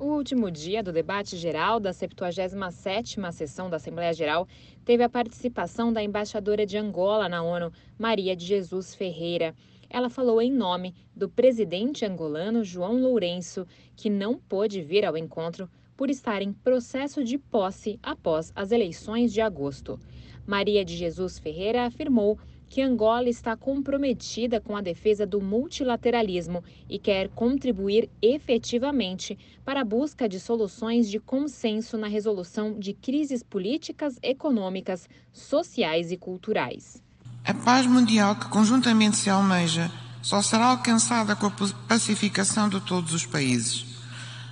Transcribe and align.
O 0.00 0.14
último 0.14 0.50
dia 0.50 0.82
do 0.82 0.94
debate 0.94 1.36
geral 1.36 1.78
da 1.78 1.90
77ª 1.90 3.30
sessão 3.32 3.68
da 3.68 3.76
Assembleia 3.76 4.14
Geral 4.14 4.48
teve 4.82 5.02
a 5.02 5.10
participação 5.10 5.92
da 5.92 6.02
embaixadora 6.02 6.64
de 6.64 6.78
Angola 6.78 7.28
na 7.28 7.42
ONU, 7.42 7.70
Maria 7.98 8.34
de 8.34 8.46
Jesus 8.46 8.94
Ferreira. 8.94 9.54
Ela 9.90 10.08
falou 10.08 10.40
em 10.40 10.50
nome 10.50 10.94
do 11.14 11.28
presidente 11.28 12.06
angolano 12.06 12.64
João 12.64 12.98
Lourenço, 12.98 13.66
que 13.94 14.08
não 14.08 14.38
pôde 14.38 14.80
vir 14.80 15.04
ao 15.04 15.18
encontro 15.18 15.68
por 15.94 16.08
estar 16.08 16.40
em 16.40 16.50
processo 16.50 17.22
de 17.22 17.36
posse 17.36 18.00
após 18.02 18.52
as 18.56 18.72
eleições 18.72 19.30
de 19.34 19.42
agosto. 19.42 20.00
Maria 20.46 20.82
de 20.82 20.96
Jesus 20.96 21.38
Ferreira 21.38 21.84
afirmou 21.84 22.38
que 22.70 22.80
Angola 22.80 23.28
está 23.28 23.56
comprometida 23.56 24.60
com 24.60 24.76
a 24.76 24.80
defesa 24.80 25.26
do 25.26 25.40
multilateralismo 25.40 26.62
e 26.88 27.00
quer 27.00 27.28
contribuir 27.30 28.08
efetivamente 28.22 29.36
para 29.64 29.80
a 29.80 29.84
busca 29.84 30.28
de 30.28 30.38
soluções 30.38 31.10
de 31.10 31.18
consenso 31.18 31.98
na 31.98 32.06
resolução 32.06 32.78
de 32.78 32.94
crises 32.94 33.42
políticas, 33.42 34.20
econômicas, 34.22 35.08
sociais 35.32 36.12
e 36.12 36.16
culturais. 36.16 37.02
A 37.44 37.52
paz 37.52 37.86
mundial 37.86 38.36
que 38.36 38.48
conjuntamente 38.48 39.16
se 39.16 39.28
almeja 39.28 39.90
só 40.22 40.40
será 40.40 40.66
alcançada 40.66 41.34
com 41.34 41.46
a 41.46 41.52
pacificação 41.88 42.68
de 42.68 42.80
todos 42.82 43.12
os 43.12 43.26
países. 43.26 43.84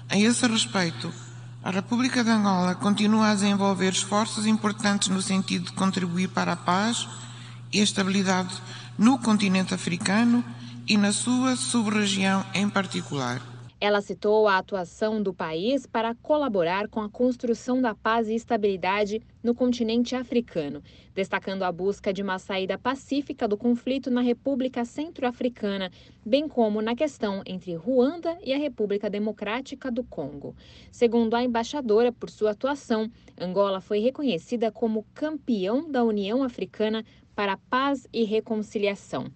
A 0.09 0.19
esse 0.19 0.45
respeito, 0.45 1.13
a 1.63 1.71
República 1.71 2.25
de 2.25 2.31
Angola 2.31 2.75
continua 2.75 3.29
a 3.29 3.35
desenvolver 3.35 3.93
esforços 3.93 4.45
importantes 4.45 5.09
no 5.09 5.23
sentido 5.23 5.67
de 5.67 5.73
contribuir 5.73 6.29
para 6.29 6.55
a 6.55 6.57
paz 6.57 7.07
e 7.73 7.81
estabilidade 7.81 8.55
no 8.99 9.19
continente 9.19 9.75
africano 9.75 10.45
e 10.87 10.97
na 10.97 11.13
sua 11.13 11.57
sub-região 11.57 12.45
em 12.55 12.69
particular. 12.69 13.41
Ela 13.81 14.01
citou 14.01 14.49
a 14.49 14.59
atuação 14.59 15.23
do 15.23 15.33
país 15.33 15.87
para 15.87 16.13
colaborar 16.17 16.89
com 16.89 17.01
a 17.01 17.09
construção 17.09 17.81
da 17.81 17.95
paz 17.95 18.29
e 18.29 18.35
estabilidade 18.35 19.23
no 19.41 19.55
continente 19.55 20.17
africano, 20.17 20.83
destacando 21.15 21.63
a 21.63 21.71
busca 21.71 22.13
de 22.13 22.21
uma 22.21 22.41
saída 22.41 22.77
pacífica 22.77 23.47
do 23.47 23.57
conflito 23.57 24.11
na 24.11 24.21
República 24.21 24.85
Centro-Africana, 24.85 25.93
bem 26.27 26.49
como 26.49 26.83
na 26.83 26.97
questão 26.97 27.41
entre 27.47 27.77
Ruanda 27.77 28.37
e 28.43 28.53
a 28.53 28.59
República 28.59 29.09
Democrática 29.09 29.93
do 29.93 30.03
Congo. 30.03 30.57
Segundo 30.91 31.35
a 31.35 31.45
embaixadora, 31.45 32.11
por 32.11 32.31
sua 32.31 32.51
atuação, 32.51 33.09
Angola 33.41 33.81
foi 33.81 34.01
reconhecida 34.01 34.73
como 34.73 35.07
campeão 35.15 35.89
da 35.89 36.03
União 36.03 36.43
Africana 36.43 37.05
para 37.33 37.57
Paz 37.57 38.09
e 38.13 38.25
Reconciliação. 38.25 39.31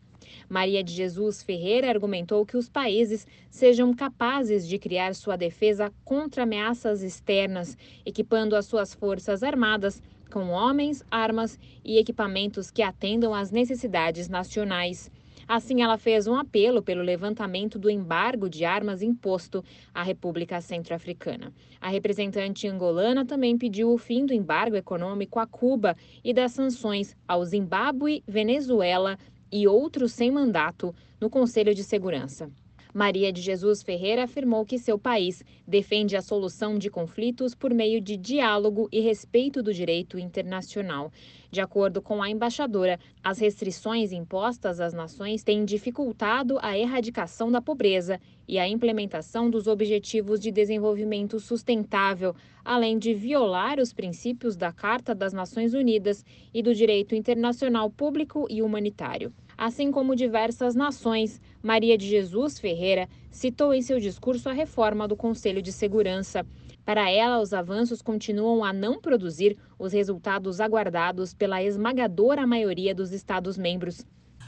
Maria 0.48 0.82
de 0.82 0.92
Jesus 0.92 1.42
Ferreira 1.42 1.88
argumentou 1.88 2.44
que 2.44 2.56
os 2.56 2.68
países 2.68 3.26
sejam 3.50 3.92
capazes 3.94 4.66
de 4.66 4.78
criar 4.78 5.14
sua 5.14 5.36
defesa 5.36 5.92
contra 6.04 6.42
ameaças 6.42 7.02
externas, 7.02 7.76
equipando 8.04 8.56
as 8.56 8.66
suas 8.66 8.94
forças 8.94 9.42
armadas 9.42 10.02
com 10.32 10.48
homens, 10.48 11.04
armas 11.10 11.58
e 11.84 11.98
equipamentos 11.98 12.70
que 12.70 12.82
atendam 12.82 13.34
às 13.34 13.50
necessidades 13.50 14.28
nacionais. 14.28 15.10
Assim, 15.46 15.82
ela 15.82 15.98
fez 15.98 16.26
um 16.26 16.34
apelo 16.34 16.82
pelo 16.82 17.02
levantamento 17.02 17.78
do 17.78 17.90
embargo 17.90 18.48
de 18.48 18.64
armas 18.64 19.02
imposto 19.02 19.62
à 19.92 20.02
República 20.02 20.60
Centro-Africana. 20.60 21.52
A 21.80 21.88
representante 21.88 22.66
angolana 22.66 23.26
também 23.26 23.58
pediu 23.58 23.92
o 23.92 23.98
fim 23.98 24.24
do 24.24 24.32
embargo 24.32 24.76
econômico 24.76 25.38
a 25.38 25.46
Cuba 25.46 25.96
e 26.24 26.32
das 26.32 26.52
sanções 26.52 27.16
ao 27.26 27.44
Zimbábue, 27.44 28.22
Venezuela 28.26 29.18
e 29.52 29.68
outros 29.68 30.12
sem 30.12 30.30
mandato 30.30 30.94
no 31.20 31.28
Conselho 31.28 31.74
de 31.74 31.84
Segurança. 31.84 32.50
Maria 32.94 33.32
de 33.32 33.40
Jesus 33.40 33.82
Ferreira 33.82 34.24
afirmou 34.24 34.66
que 34.66 34.78
seu 34.78 34.98
país 34.98 35.42
defende 35.66 36.14
a 36.14 36.20
solução 36.20 36.76
de 36.76 36.90
conflitos 36.90 37.54
por 37.54 37.72
meio 37.72 38.02
de 38.02 38.18
diálogo 38.18 38.86
e 38.92 39.00
respeito 39.00 39.62
do 39.62 39.72
direito 39.72 40.18
internacional. 40.18 41.10
De 41.50 41.62
acordo 41.62 42.02
com 42.02 42.22
a 42.22 42.28
embaixadora, 42.28 43.00
as 43.24 43.38
restrições 43.38 44.12
impostas 44.12 44.78
às 44.78 44.92
nações 44.92 45.42
têm 45.42 45.64
dificultado 45.64 46.58
a 46.60 46.76
erradicação 46.76 47.50
da 47.50 47.62
pobreza 47.62 48.20
e 48.46 48.58
a 48.58 48.68
implementação 48.68 49.48
dos 49.48 49.66
Objetivos 49.66 50.38
de 50.38 50.50
Desenvolvimento 50.50 51.40
Sustentável, 51.40 52.34
além 52.62 52.98
de 52.98 53.14
violar 53.14 53.80
os 53.80 53.94
princípios 53.94 54.54
da 54.54 54.70
Carta 54.70 55.14
das 55.14 55.32
Nações 55.32 55.72
Unidas 55.72 56.24
e 56.52 56.62
do 56.62 56.74
direito 56.74 57.14
internacional 57.14 57.88
público 57.88 58.46
e 58.50 58.60
humanitário 58.60 59.32
assim 59.64 59.92
como 59.92 60.16
diversas 60.16 60.74
nações. 60.74 61.40
Maria 61.62 61.96
de 61.96 62.08
Jesus 62.08 62.58
Ferreira 62.58 63.08
citou 63.30 63.72
em 63.72 63.80
seu 63.80 64.00
discurso 64.00 64.48
a 64.48 64.52
reforma 64.52 65.06
do 65.06 65.14
Conselho 65.14 65.62
de 65.62 65.70
Segurança. 65.70 66.44
Para 66.84 67.08
ela, 67.08 67.40
os 67.40 67.54
avanços 67.54 68.02
continuam 68.02 68.64
a 68.64 68.72
não 68.72 69.00
produzir 69.00 69.56
os 69.78 69.92
resultados 69.92 70.60
aguardados 70.60 71.32
pela 71.32 71.62
esmagadora 71.62 72.44
maioria 72.44 72.92
dos 72.92 73.12
Estados-membros. 73.12 74.04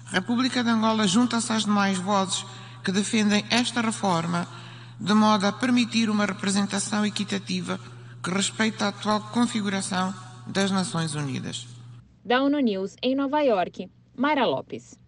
A 0.09 0.15
República 0.15 0.65
de 0.65 0.71
Angola 0.71 1.07
junta-se 1.07 1.53
às 1.53 1.65
demais 1.65 1.97
vozes 1.97 2.45
que 2.83 2.91
defendem 2.91 3.45
esta 3.51 3.81
reforma, 3.81 4.49
de 4.99 5.15
modo 5.15 5.47
a 5.47 5.53
permitir 5.53 6.11
uma 6.11 6.27
representação 6.27 7.07
equitativa 7.07 7.79
que 8.21 8.31
respeite 8.31 8.83
a 8.83 8.89
atual 8.89 9.21
configuração 9.31 10.13
das 10.49 10.73
Nações 10.73 11.15
Unidas. 11.15 11.69
Da 12.25 12.43
ONU 12.43 12.59
News, 12.59 12.97
em 13.01 13.15
Nova 13.15 13.41
York, 13.43 13.89
Mayra 14.17 14.45
Lopes. 14.45 15.04